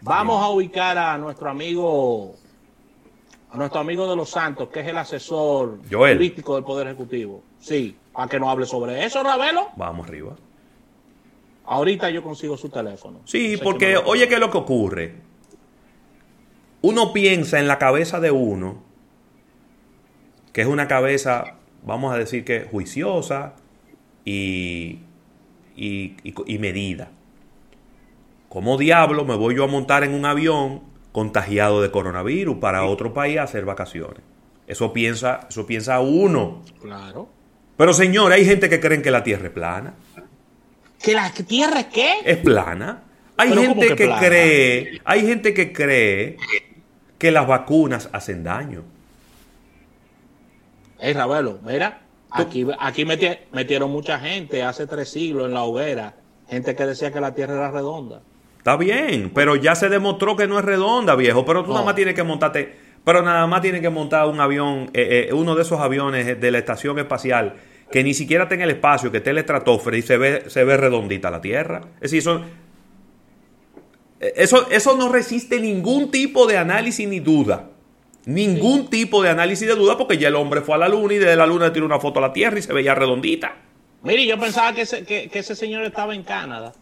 Vamos 0.03 0.43
a 0.43 0.49
ubicar 0.49 0.97
a 0.99 1.19
nuestro 1.19 1.51
amigo 1.51 2.35
a 3.53 3.57
nuestro 3.57 3.81
amigo 3.81 4.09
de 4.09 4.17
los 4.17 4.31
Santos, 4.31 4.69
que 4.69 4.81
es 4.81 4.87
el 4.87 4.97
asesor 4.97 5.79
político 5.81 6.55
del 6.55 6.65
Poder 6.65 6.87
Ejecutivo. 6.87 7.43
Sí, 7.59 7.97
para 8.13 8.29
que 8.29 8.39
nos 8.39 8.49
hable 8.49 8.67
sobre 8.67 9.05
eso, 9.05 9.23
Ravelo. 9.23 9.69
Vamos 9.77 10.07
arriba. 10.07 10.37
Ahorita 11.65 12.11
yo 12.11 12.23
consigo 12.23 12.57
su 12.57 12.69
teléfono. 12.69 13.21
Sí, 13.25 13.59
porque 13.63 13.97
oye, 13.97 14.29
¿qué 14.29 14.35
es 14.35 14.41
lo 14.41 14.51
que 14.51 14.59
ocurre? 14.59 15.15
Uno 16.83 17.13
piensa 17.13 17.59
en 17.59 17.69
la 17.69 17.79
cabeza 17.79 18.21
de 18.21 18.31
uno, 18.31 18.83
que 20.53 20.63
es 20.63 20.67
una 20.67 20.89
cabeza, 20.89 21.57
vamos 21.85 22.15
a 22.15 22.19
decir 22.19 22.45
que 22.45 22.67
juiciosa 22.71 23.55
y, 24.25 25.01
y, 25.77 26.15
y 26.25 26.59
medida. 26.59 27.11
¿Cómo 28.49 28.79
diablo 28.79 29.25
me 29.25 29.37
voy 29.37 29.57
yo 29.57 29.65
a 29.65 29.69
montar 29.69 30.03
en 30.03 30.15
un 30.15 30.25
avión 30.25 30.90
contagiado 31.13 31.83
de 31.83 31.91
coronavirus 31.91 32.59
para 32.59 32.85
otro 32.85 33.13
país 33.13 33.39
a 33.39 33.45
hacer 33.45 33.65
vacaciones. 33.65 34.23
Eso 34.67 34.93
piensa, 34.93 35.47
eso 35.49 35.67
piensa 35.67 36.01
uno. 36.01 36.63
Claro. 36.81 37.29
Pero 37.77 37.93
señor, 37.93 38.33
hay 38.33 38.45
gente 38.45 38.69
que 38.69 38.79
creen 38.79 39.03
que 39.03 39.11
la 39.11 39.25
Tierra 39.25 39.47
es 39.47 39.53
plana. 39.53 39.95
¿Que 41.03 41.15
la 41.15 41.31
Tierra 41.31 41.81
es 41.81 41.87
qué? 41.87 42.19
Es 42.25 42.37
plana. 42.37 43.03
Hay 43.37 43.53
gente 43.55 43.97
que, 43.97 44.11
cree, 44.21 45.01
hay 45.03 45.27
gente 45.27 45.55
que 45.55 45.73
cree 45.73 46.37
que 47.17 47.31
las 47.31 47.47
vacunas 47.47 48.11
hacen 48.13 48.45
daño. 48.45 48.85
Ey, 50.99 51.15
Ravelo, 51.15 51.59
mira, 51.65 52.03
aquí, 52.31 52.67
aquí 52.79 53.07
metieron 53.07 53.91
mucha 53.91 54.19
gente 54.19 54.63
hace 54.63 54.87
tres 54.87 55.09
siglos 55.09 55.47
en 55.47 55.55
la 55.55 55.63
hoguera, 55.63 56.15
gente 56.51 56.77
que 56.77 56.85
decía 56.85 57.11
que 57.11 57.21
la 57.21 57.35
Tierra 57.35 57.55
era 57.55 57.71
redonda. 57.71 58.21
Está 58.61 58.77
bien, 58.77 59.31
pero 59.35 59.57
ya 59.57 59.75
se 59.75 59.89
demostró 59.89 60.37
que 60.37 60.47
no 60.47 60.59
es 60.59 60.65
redonda, 60.67 61.15
viejo. 61.17 61.47
Pero 61.47 61.65
tú 61.65 61.73
nada 61.73 61.83
más 61.83 61.95
tienes 61.95 62.15
que 62.15 62.23
montarte, 62.23 62.77
pero 63.03 63.23
nada 63.23 63.47
más 63.47 63.63
tienes 63.63 63.81
que 63.81 63.89
montar 63.89 64.27
un 64.27 64.39
avión, 64.39 64.91
eh, 64.93 65.29
eh, 65.31 65.33
uno 65.33 65.55
de 65.55 65.63
esos 65.63 65.81
aviones 65.81 66.39
de 66.39 66.51
la 66.51 66.59
estación 66.59 66.99
espacial 66.99 67.55
que 67.91 68.05
ni 68.05 68.13
siquiera 68.13 68.47
en 68.51 68.61
el 68.61 68.69
espacio, 68.69 69.11
que 69.11 69.17
esté 69.17 69.31
en 69.31 69.37
el 69.37 69.41
estratosfera 69.41 69.97
y 69.97 70.03
se 70.03 70.19
ve, 70.19 70.45
se 70.51 70.63
ve 70.65 70.77
redondita 70.77 71.31
la 71.31 71.41
Tierra. 71.41 71.81
Es 72.03 72.11
decir, 72.11 72.19
eso, 72.19 72.43
eh, 74.21 74.35
eso, 74.37 74.71
eso 74.71 74.95
no 74.95 75.09
resiste 75.09 75.59
ningún 75.59 76.11
tipo 76.11 76.47
de 76.47 76.59
análisis 76.59 77.09
ni 77.09 77.21
duda. 77.21 77.71
Ningún 78.27 78.91
tipo 78.91 79.23
de 79.23 79.31
análisis 79.31 79.67
de 79.67 79.75
duda 79.75 79.97
porque 79.97 80.19
ya 80.19 80.29
el 80.29 80.37
hombre 80.37 80.61
fue 80.61 80.75
a 80.75 80.79
la 80.79 80.89
luna 80.91 81.15
y 81.15 81.19
de 81.19 81.35
la 81.35 81.47
luna 81.47 81.73
tiró 81.73 81.87
una 81.87 81.99
foto 81.99 82.19
a 82.19 82.29
la 82.29 82.35
Tierra 82.35 82.59
y 82.59 82.63
se 82.63 82.75
veía 82.75 82.95
redondita. 82.95 83.57
Mire, 84.03 84.27
yo 84.27 84.39
pensaba 84.39 84.75
que 84.75 84.85
que 85.07 85.39
ese 85.39 85.57
señor 85.57 85.83
estaba 85.85 86.15
en 86.15 86.25
Canadá. 86.25 86.75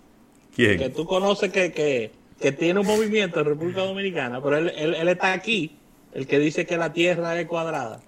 Que 0.67 0.91
tú 0.91 1.07
conoces 1.07 1.53
que, 1.53 2.11
tiene 2.59 2.81
un 2.81 2.87
movimiento 2.87 3.39
en 3.39 3.47
República 3.47 3.83
Dominicana, 3.83 4.43
pero 4.43 4.57
él, 4.57 4.73
él, 4.77 5.09
está 5.09 5.33
aquí, 5.33 5.77
el 6.13 6.27
que 6.27 6.41
dice 6.41 6.67
que 6.67 6.77
la 6.77 6.93
Tierra 6.93 7.39
es 7.39 7.47
cuadrada. 7.47 8.01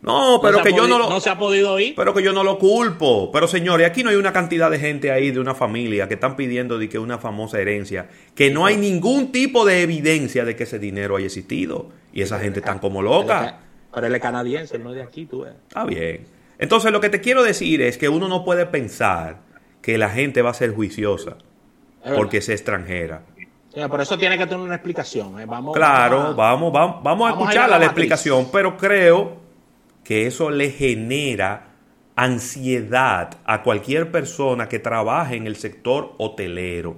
No, 0.00 0.38
pero 0.40 0.62
que 0.62 0.72
yo 0.72 0.86
no 0.86 0.96
lo. 0.96 1.10
No 1.10 1.18
se 1.18 1.28
ha 1.28 1.36
podido 1.36 1.80
ir. 1.80 1.96
Pero 1.96 2.14
que 2.14 2.22
yo 2.22 2.32
no 2.32 2.44
lo 2.44 2.60
culpo. 2.60 3.32
Pero 3.32 3.48
señores, 3.48 3.84
aquí 3.84 4.04
no 4.04 4.10
hay 4.10 4.16
una 4.16 4.32
cantidad 4.32 4.70
de 4.70 4.78
gente 4.78 5.10
ahí 5.10 5.32
de 5.32 5.40
una 5.40 5.56
familia 5.56 6.06
que 6.06 6.14
están 6.14 6.36
pidiendo 6.36 6.78
de 6.78 6.88
que 6.88 7.00
una 7.00 7.18
famosa 7.18 7.60
herencia, 7.60 8.08
que 8.36 8.52
no 8.52 8.64
hay 8.64 8.76
ningún 8.76 9.32
tipo 9.32 9.64
de 9.64 9.82
evidencia 9.82 10.44
de 10.44 10.54
que 10.54 10.62
ese 10.62 10.78
dinero 10.78 11.16
haya 11.16 11.26
existido. 11.26 11.90
Y 12.12 12.22
esa 12.22 12.38
gente 12.38 12.60
tan 12.60 12.78
como 12.78 13.02
loca. 13.02 13.58
Pero 13.92 14.06
él 14.06 14.14
es 14.14 14.22
canadiense, 14.22 14.78
no 14.78 14.90
es 14.90 14.96
de 14.96 15.02
aquí, 15.02 15.26
tú 15.26 15.40
ves. 15.40 15.54
Está 15.66 15.84
bien. 15.84 16.26
Entonces, 16.60 16.92
lo 16.92 17.00
que 17.00 17.08
te 17.08 17.20
quiero 17.20 17.42
decir 17.42 17.82
es 17.82 17.98
que 17.98 18.08
uno 18.08 18.28
no 18.28 18.44
puede 18.44 18.66
pensar 18.66 19.40
que 19.82 19.98
la 19.98 20.10
gente 20.10 20.42
va 20.42 20.50
a 20.50 20.54
ser 20.54 20.72
juiciosa 20.72 21.38
porque 22.14 22.38
es 22.38 22.48
extranjera. 22.48 23.22
por 23.88 24.00
eso 24.00 24.18
tiene 24.18 24.38
que 24.38 24.46
tener 24.46 24.60
una 24.60 24.74
explicación. 24.74 25.40
¿eh? 25.40 25.46
Vamos, 25.46 25.74
claro, 25.74 26.34
vamos, 26.34 26.72
vamos, 26.72 27.02
vamos, 27.02 27.28
a 27.28 27.32
escuchar 27.32 27.68
la, 27.70 27.84
explicación, 27.84 28.48
pero 28.52 28.76
creo 28.76 29.38
que 30.04 30.26
eso 30.26 30.50
le 30.50 30.70
genera 30.70 31.68
ansiedad 32.16 33.38
a 33.44 33.62
cualquier 33.62 34.10
persona 34.10 34.68
que 34.68 34.78
trabaje 34.78 35.36
en 35.36 35.46
el 35.46 35.56
sector 35.56 36.14
hotelero. 36.18 36.96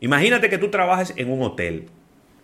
Imagínate 0.00 0.48
que 0.48 0.58
tú 0.58 0.70
trabajes 0.70 1.12
en 1.16 1.30
un 1.30 1.42
hotel, 1.42 1.90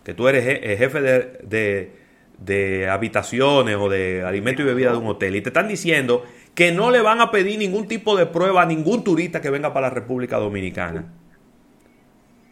que 0.03 0.13
tú 0.13 0.27
eres 0.27 0.43
jefe 0.77 1.01
de, 1.01 1.91
de 2.37 2.89
habitaciones 2.89 3.75
o 3.77 3.89
de 3.89 4.23
alimento 4.23 4.61
y 4.61 4.65
bebida 4.65 4.91
de 4.91 4.97
un 4.97 5.07
hotel 5.07 5.35
y 5.35 5.41
te 5.41 5.49
están 5.49 5.67
diciendo 5.67 6.23
que 6.55 6.71
no 6.71 6.89
le 6.89 7.01
van 7.01 7.21
a 7.21 7.31
pedir 7.31 7.59
ningún 7.59 7.87
tipo 7.87 8.15
de 8.15 8.25
prueba 8.25 8.61
a 8.61 8.65
ningún 8.65 9.03
turista 9.03 9.41
que 9.41 9.49
venga 9.49 9.73
para 9.73 9.89
la 9.89 9.93
República 9.93 10.37
Dominicana. 10.37 11.13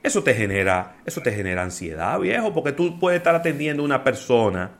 Eso 0.03 0.21
te 0.21 0.33
genera, 0.33 0.97
eso 1.05 1.21
te 1.21 1.31
genera 1.31 1.63
ansiedad, 1.63 2.19
viejo, 2.19 2.53
porque 2.53 2.73
tú 2.73 2.99
puedes 2.99 3.19
estar 3.19 3.33
atendiendo 3.33 3.81
a 3.81 3.85
una 3.85 4.03
persona 4.03 4.71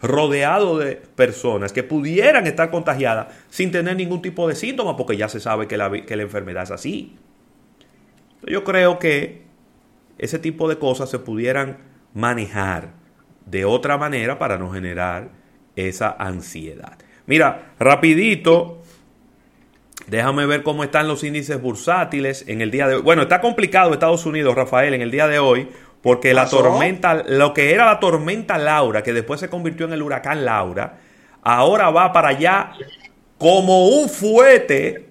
rodeado 0.00 0.78
de 0.78 0.96
personas 0.96 1.72
que 1.74 1.82
pudieran 1.82 2.46
estar 2.46 2.70
contagiadas 2.70 3.28
sin 3.50 3.70
tener 3.70 3.96
ningún 3.96 4.22
tipo 4.22 4.48
de 4.48 4.54
síntoma, 4.54 4.96
porque 4.96 5.18
ya 5.18 5.28
se 5.28 5.40
sabe 5.40 5.68
que 5.68 5.76
la, 5.76 5.90
que 5.90 6.16
la 6.16 6.22
enfermedad 6.22 6.62
es 6.62 6.70
así. 6.70 7.16
Yo 8.46 8.64
creo 8.64 8.98
que 8.98 9.44
ese 10.16 10.38
tipo 10.38 10.68
de 10.68 10.78
cosas 10.78 11.10
se 11.10 11.18
pudieran 11.18 11.78
manejar 12.14 12.94
de 13.44 13.66
otra 13.66 13.98
manera 13.98 14.38
para 14.38 14.56
no 14.56 14.70
generar 14.70 15.30
esa 15.76 16.10
ansiedad. 16.18 16.98
Mira, 17.26 17.72
rapidito, 17.78 18.82
déjame 20.06 20.46
ver 20.46 20.62
cómo 20.62 20.84
están 20.84 21.08
los 21.08 21.24
índices 21.24 21.60
bursátiles 21.60 22.44
en 22.48 22.60
el 22.60 22.70
día 22.70 22.86
de 22.86 22.96
hoy. 22.96 23.02
Bueno, 23.02 23.22
está 23.22 23.40
complicado 23.40 23.92
Estados 23.92 24.26
Unidos, 24.26 24.54
Rafael, 24.54 24.92
en 24.94 25.02
el 25.02 25.10
día 25.10 25.26
de 25.26 25.38
hoy, 25.38 25.68
porque 26.02 26.34
la 26.34 26.48
tormenta, 26.48 27.14
lo 27.14 27.54
que 27.54 27.72
era 27.72 27.86
la 27.86 27.98
tormenta 28.00 28.58
Laura, 28.58 29.02
que 29.02 29.14
después 29.14 29.40
se 29.40 29.48
convirtió 29.48 29.86
en 29.86 29.94
el 29.94 30.02
huracán 30.02 30.44
Laura, 30.44 30.98
ahora 31.42 31.90
va 31.90 32.12
para 32.12 32.28
allá 32.28 32.72
como 33.38 33.88
un 33.88 34.08
fuete. 34.10 35.08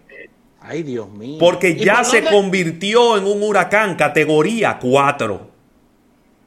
Ay, 0.61 0.83
Dios 0.83 1.09
mío. 1.09 1.37
Porque 1.39 1.75
ya 1.75 2.03
se 2.03 2.23
convirtió 2.23 3.17
en 3.17 3.25
un 3.25 3.41
huracán 3.41 3.95
categoría 3.95 4.77
4. 4.79 5.49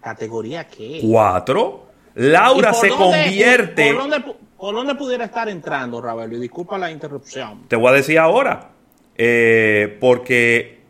¿Categoría 0.01 0.69
qué? 0.69 1.01
4. 1.03 1.87
Laura 2.15 2.73
se 2.73 2.89
convierte. 2.89 3.93
¿Por 3.93 4.09
dónde 4.09 4.46
pudiera 4.97 5.25
estar 5.25 5.49
entrando, 5.49 6.01
Ravelo? 6.01 6.37
Y 6.37 6.41
disculpa 6.41 6.79
la 6.79 6.91
interrupción. 6.91 7.65
Te 7.69 7.77
voy 7.77 7.91
a 7.91 7.93
decir 7.93 8.19
ahora. 8.19 8.71
Eh, 9.19 9.97
porque 10.01 10.81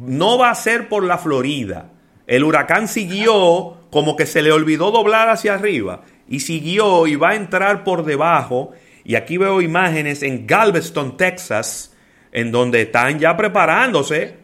no 0.00 0.38
va 0.38 0.50
a 0.50 0.54
ser 0.54 0.88
por 0.88 1.04
la 1.04 1.18
Florida. 1.18 1.90
El 2.26 2.44
huracán 2.44 2.88
siguió 2.88 3.76
como 3.90 4.16
que 4.16 4.26
se 4.26 4.42
le 4.42 4.52
olvidó 4.52 4.90
doblar 4.90 5.28
hacia 5.28 5.54
arriba. 5.54 6.02
Y 6.28 6.40
siguió 6.40 7.06
y 7.06 7.16
va 7.16 7.30
a 7.30 7.34
entrar 7.34 7.82
por 7.82 8.04
debajo. 8.04 8.72
Y 9.04 9.16
aquí 9.16 9.36
veo 9.36 9.62
imágenes 9.62 10.22
en 10.22 10.46
Galveston, 10.46 11.16
Texas, 11.16 11.96
en 12.30 12.52
donde 12.52 12.82
están 12.82 13.18
ya 13.18 13.36
preparándose. 13.36 14.36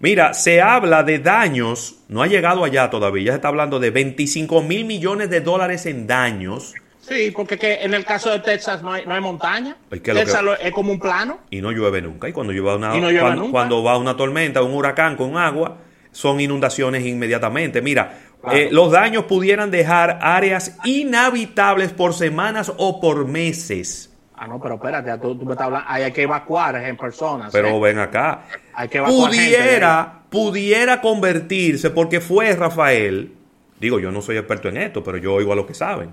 Mira, 0.00 0.34
se 0.34 0.60
habla 0.60 1.02
de 1.02 1.18
daños, 1.18 2.00
no 2.08 2.22
ha 2.22 2.26
llegado 2.26 2.64
allá 2.64 2.90
todavía, 2.90 3.26
ya 3.26 3.32
se 3.32 3.36
está 3.36 3.48
hablando 3.48 3.78
de 3.78 3.90
25 3.90 4.62
mil 4.62 4.84
millones 4.84 5.30
de 5.30 5.40
dólares 5.40 5.86
en 5.86 6.06
daños 6.06 6.74
Sí, 7.06 7.30
porque 7.30 7.58
que 7.58 7.74
en 7.74 7.92
el 7.92 8.04
caso 8.04 8.30
de 8.30 8.38
Texas 8.38 8.82
no 8.82 8.92
hay, 8.92 9.04
no 9.04 9.14
hay 9.14 9.20
montaña. 9.20 9.76
Texas 9.90 10.42
es 10.60 10.72
como 10.72 10.92
un 10.92 10.98
plano. 10.98 11.40
Y 11.50 11.60
no 11.60 11.70
llueve 11.70 12.00
nunca. 12.00 12.28
Y 12.28 12.32
cuando 12.32 12.52
llueve 12.52 12.76
una, 12.76 12.90
cuando, 13.20 13.50
cuando, 13.50 13.82
va 13.82 13.98
una 13.98 14.16
tormenta, 14.16 14.62
un 14.62 14.72
huracán 14.72 15.16
con 15.16 15.36
agua, 15.36 15.76
son 16.12 16.40
inundaciones 16.40 17.04
inmediatamente. 17.04 17.82
Mira, 17.82 18.18
eh, 18.52 18.68
los 18.70 18.90
daños 18.90 19.24
pudieran 19.24 19.70
dejar 19.70 20.18
áreas 20.22 20.78
inhabitables 20.84 21.92
por 21.92 22.14
semanas 22.14 22.72
o 22.76 23.00
por 23.00 23.26
meses. 23.26 24.10
Ah, 24.36 24.46
no, 24.46 24.60
pero 24.60 24.74
espérate, 24.74 25.16
tú, 25.18 25.36
me 25.44 25.52
estás 25.52 25.66
hablando, 25.66 25.86
hay 25.88 26.10
que 26.12 26.22
evacuar 26.22 26.76
en 26.76 26.96
personas. 26.96 27.52
Pero 27.52 27.68
¿eh? 27.68 27.80
ven 27.80 27.98
acá. 27.98 28.44
Hay 28.72 28.88
que 28.88 28.98
evacuar 28.98 29.30
pudiera, 29.30 30.22
pudiera 30.28 31.00
convertirse, 31.00 31.90
porque 31.90 32.20
fue 32.20 32.54
Rafael, 32.56 33.32
digo, 33.78 34.00
yo 34.00 34.10
no 34.10 34.20
soy 34.22 34.36
experto 34.36 34.68
en 34.68 34.78
esto, 34.78 35.04
pero 35.04 35.18
yo 35.18 35.34
oigo 35.34 35.52
a 35.52 35.56
los 35.56 35.66
que 35.66 35.74
saben. 35.74 36.10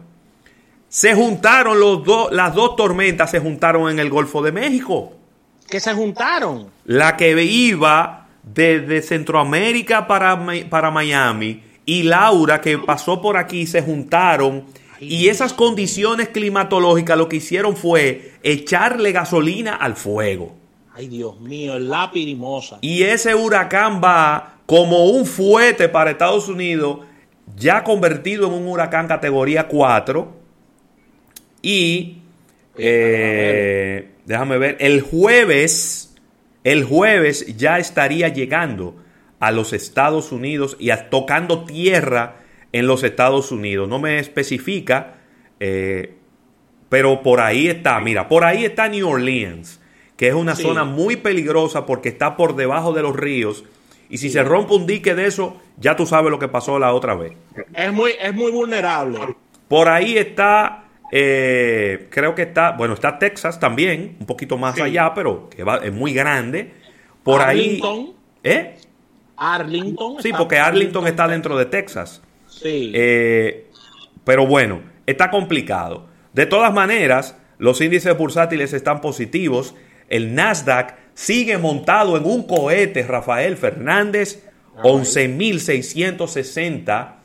Se 0.92 1.16
juntaron 1.16 1.80
los 1.80 2.02
las 2.34 2.54
dos 2.54 2.76
tormentas 2.76 3.32
se 3.32 3.40
juntaron 3.40 3.90
en 3.90 4.00
el 4.00 4.10
Golfo 4.10 4.42
de 4.42 4.52
México. 4.52 5.14
¿Qué 5.70 5.80
se 5.80 5.94
juntaron? 5.94 6.68
La 6.84 7.16
que 7.16 7.42
iba 7.42 8.28
desde 8.44 9.02
Centroamérica 9.02 10.06
para, 10.06 10.38
para 10.70 10.92
Miami 10.92 11.64
y 11.86 12.04
Laura 12.04 12.60
que 12.60 12.78
pasó 12.78 13.22
por 13.22 13.38
aquí 13.38 13.66
se 13.68 13.82
juntaron 13.82 14.66
y 15.00 15.30
esas 15.30 15.54
condiciones 15.54 16.28
climatológicas 16.28 17.18
lo 17.18 17.30
que 17.30 17.38
hicieron 17.38 17.78
fue 17.78 18.34
echarle 18.44 19.14
gasolina 19.14 19.76
al 19.76 19.96
fuego. 19.96 20.54
Ay, 20.94 21.08
Dios 21.08 21.40
mío, 21.40 21.78
el 21.78 21.90
lápiz 21.90 22.36
Y 22.82 23.04
ese 23.04 23.34
huracán 23.34 24.02
va 24.04 24.56
como 24.66 25.06
un 25.06 25.26
fuete 25.26 25.88
para 25.88 26.12
Estados 26.12 26.50
Unidos, 26.50 27.00
ya 27.56 27.82
convertido 27.86 28.48
en 28.48 28.54
un 28.56 28.68
huracán 28.68 29.08
categoría 29.08 29.70
4. 29.70 30.41
Y 31.62 32.22
eh, 32.78 34.10
déjame 34.26 34.58
ver, 34.58 34.78
el 34.80 35.02
jueves, 35.02 36.16
el 36.64 36.84
jueves 36.84 37.58
ya 37.58 37.80
estaría 37.80 38.30
llegando 38.30 38.96
a 39.40 39.52
los 39.52 39.74
Estados 39.74 40.32
Unidos 40.32 40.78
y 40.80 40.92
tocando 41.10 41.66
tierra 41.66 42.38
en 42.72 42.88
los 42.88 43.04
Estados 43.04 43.52
Unidos. 43.52 43.90
No 43.90 44.00
me 44.00 44.20
especifica, 44.20 45.16
eh, 45.60 46.16
pero 46.90 47.22
por 47.22 47.40
ahí 47.40 47.68
está, 47.68 48.00
mira, 48.00 48.28
por 48.28 48.44
ahí 48.44 48.66
está 48.66 48.88
New 48.88 49.08
Orleans, 49.08 49.82
que 50.16 50.28
es 50.28 50.34
una 50.34 50.56
zona 50.56 50.84
muy 50.84 51.16
peligrosa 51.16 51.86
porque 51.86 52.10
está 52.10 52.38
por 52.38 52.56
debajo 52.56 52.94
de 52.94 53.02
los 53.02 53.16
ríos. 53.16 53.64
Y 54.10 54.18
si 54.18 54.30
se 54.30 54.44
rompe 54.44 54.74
un 54.74 54.86
dique 54.86 55.16
de 55.16 55.26
eso, 55.26 55.60
ya 55.78 55.96
tú 55.96 56.06
sabes 56.06 56.32
lo 56.32 56.38
que 56.38 56.50
pasó 56.50 56.78
la 56.78 56.94
otra 56.94 57.16
vez. 57.16 57.34
Es 57.74 57.94
muy, 57.94 58.12
es 58.22 58.34
muy 58.34 58.52
vulnerable. 58.52 59.20
Por 59.68 59.88
ahí 59.88 60.18
está, 60.18 60.81
eh, 61.12 62.08
creo 62.10 62.34
que 62.34 62.44
está, 62.44 62.72
bueno, 62.72 62.94
está 62.94 63.20
Texas 63.20 63.60
también, 63.60 64.16
un 64.20 64.26
poquito 64.26 64.58
más 64.58 64.80
allá, 64.80 65.14
pero 65.14 65.50
que 65.50 65.64
va, 65.64 65.78
es 65.78 65.92
muy 65.92 66.14
grande. 66.14 66.74
Por 67.24 67.42
Arlington. 67.42 68.00
ahí. 68.00 68.16
¿Eh? 68.44 68.76
Arlington. 69.36 70.22
Sí, 70.22 70.32
porque 70.36 70.58
Arlington 70.58 71.08
está 71.08 71.28
dentro 71.28 71.58
de 71.58 71.66
Texas. 71.66 72.22
Sí. 72.48 72.92
Eh, 72.96 73.68
pero 74.24 74.48
bueno, 74.48 74.82
está 75.06 75.30
complicado. 75.30 76.08
De 76.34 76.46
todas 76.46 76.74
maneras, 76.74 77.38
los 77.58 77.82
índices 77.82 78.18
bursátiles 78.18 78.72
están 78.74 79.02
positivos. 79.02 79.76
El 80.10 80.34
Nasdaq 80.34 80.96
sigue 81.14 81.58
montado 81.58 82.16
en 82.18 82.26
un 82.26 82.48
cohete, 82.48 83.04
Rafael 83.04 83.58
Fernández, 83.58 84.48
11.660, 84.84 87.16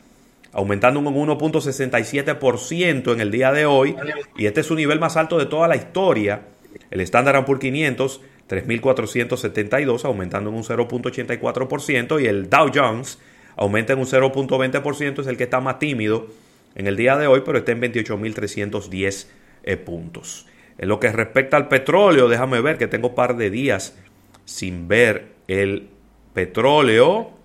aumentando 0.56 0.98
un 1.00 1.06
1.67% 1.06 3.12
en 3.12 3.20
el 3.20 3.30
día 3.30 3.52
de 3.52 3.66
hoy. 3.66 3.94
Y 4.38 4.46
este 4.46 4.62
es 4.62 4.66
su 4.66 4.74
nivel 4.74 4.98
más 4.98 5.18
alto 5.18 5.38
de 5.38 5.44
toda 5.44 5.68
la 5.68 5.76
historia. 5.76 6.44
El 6.90 7.02
Standard 7.02 7.44
Poor's 7.44 7.60
500, 7.60 8.22
3.472, 8.48 10.06
aumentando 10.06 10.48
en 10.48 10.56
un 10.56 10.64
0.84%. 10.64 12.22
Y 12.22 12.26
el 12.26 12.48
Dow 12.48 12.70
Jones, 12.74 13.18
aumenta 13.54 13.92
en 13.92 13.98
un 13.98 14.06
0.20%, 14.06 15.20
es 15.20 15.26
el 15.26 15.36
que 15.36 15.44
está 15.44 15.60
más 15.60 15.78
tímido 15.78 16.28
en 16.74 16.86
el 16.86 16.96
día 16.96 17.18
de 17.18 17.26
hoy, 17.26 17.42
pero 17.44 17.58
está 17.58 17.72
en 17.72 17.82
28.310 17.82 19.26
eh, 19.62 19.76
puntos. 19.76 20.46
En 20.78 20.88
lo 20.88 20.98
que 20.98 21.12
respecta 21.12 21.58
al 21.58 21.68
petróleo, 21.68 22.28
déjame 22.28 22.62
ver 22.62 22.78
que 22.78 22.86
tengo 22.86 23.08
un 23.08 23.14
par 23.14 23.36
de 23.36 23.50
días 23.50 23.98
sin 24.46 24.88
ver 24.88 25.32
el 25.48 25.90
petróleo. 26.32 27.35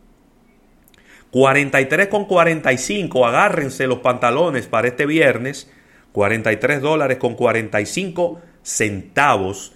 43,45, 1.31 3.27
agárrense 3.27 3.87
los 3.87 3.99
pantalones 3.99 4.67
para 4.67 4.87
este 4.89 5.05
viernes. 5.05 5.71
43 6.11 6.81
dólares 6.81 7.17
con 7.17 7.35
45 7.35 8.41
centavos 8.63 9.73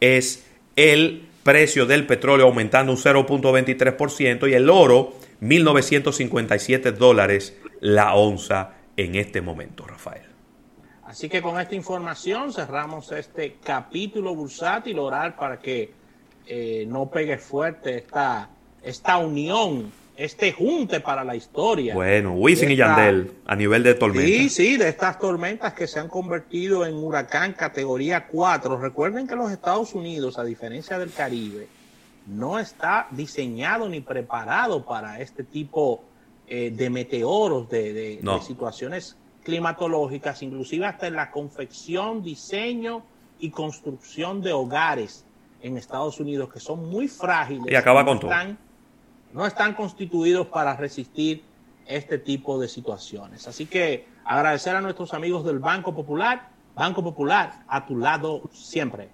es 0.00 0.46
el 0.74 1.26
precio 1.42 1.86
del 1.86 2.06
petróleo 2.06 2.46
aumentando 2.46 2.92
un 2.92 2.98
0.23% 2.98 4.50
y 4.50 4.54
el 4.54 4.70
oro 4.70 5.12
1.957 5.42 6.92
dólares 6.92 7.56
la 7.80 8.14
onza 8.14 8.72
en 8.96 9.14
este 9.14 9.40
momento, 9.42 9.86
Rafael. 9.86 10.22
Así 11.04 11.28
que 11.28 11.40
con 11.40 11.60
esta 11.60 11.74
información 11.74 12.52
cerramos 12.52 13.12
este 13.12 13.58
capítulo 13.62 14.34
bursátil, 14.34 14.98
orar 14.98 15.36
para 15.36 15.58
que 15.58 15.92
eh, 16.46 16.84
no 16.88 17.08
pegue 17.10 17.38
fuerte 17.38 17.98
esta, 17.98 18.50
esta 18.82 19.18
unión, 19.18 19.92
este 20.16 20.52
junte 20.52 21.00
para 21.00 21.24
la 21.24 21.36
historia. 21.36 21.94
Bueno, 21.94 22.32
Wisin 22.32 22.70
y 22.70 22.76
Yandel 22.76 23.32
a 23.46 23.54
nivel 23.54 23.82
de 23.82 23.94
tormenta. 23.94 24.26
Sí, 24.26 24.48
sí, 24.48 24.76
de 24.76 24.88
estas 24.88 25.18
tormentas 25.18 25.74
que 25.74 25.86
se 25.86 26.00
han 26.00 26.08
convertido 26.08 26.86
en 26.86 26.94
huracán 26.94 27.52
categoría 27.52 28.26
4. 28.26 28.78
Recuerden 28.78 29.26
que 29.26 29.36
los 29.36 29.52
Estados 29.52 29.94
Unidos, 29.94 30.38
a 30.38 30.44
diferencia 30.44 30.98
del 30.98 31.12
Caribe, 31.12 31.68
no 32.26 32.58
está 32.58 33.06
diseñado 33.10 33.88
ni 33.88 34.00
preparado 34.00 34.84
para 34.84 35.20
este 35.20 35.44
tipo 35.44 36.02
eh, 36.48 36.72
de 36.74 36.90
meteoros, 36.90 37.68
de, 37.68 38.20
situaciones 38.46 39.16
climatológicas, 39.44 40.42
inclusive 40.42 40.86
hasta 40.86 41.06
en 41.06 41.14
la 41.14 41.30
confección, 41.30 42.22
diseño 42.22 43.02
y 43.38 43.50
construcción 43.50 44.40
de 44.40 44.52
hogares 44.52 45.24
en 45.62 45.76
Estados 45.76 46.18
Unidos 46.20 46.52
que 46.52 46.58
son 46.58 46.88
muy 46.88 47.06
frágiles. 47.06 47.66
Y 47.70 47.74
acaba 47.74 48.04
con 48.04 48.18
todo. 48.18 48.30
No 49.36 49.46
están 49.46 49.74
constituidos 49.74 50.46
para 50.46 50.74
resistir 50.76 51.44
este 51.86 52.16
tipo 52.16 52.58
de 52.58 52.68
situaciones. 52.68 53.46
Así 53.46 53.66
que 53.66 54.08
agradecer 54.24 54.74
a 54.74 54.80
nuestros 54.80 55.12
amigos 55.12 55.44
del 55.44 55.58
Banco 55.58 55.94
Popular. 55.94 56.48
Banco 56.74 57.04
Popular, 57.04 57.62
a 57.68 57.84
tu 57.84 57.98
lado 57.98 58.48
siempre. 58.50 59.10